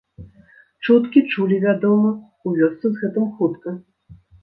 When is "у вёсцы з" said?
2.49-2.93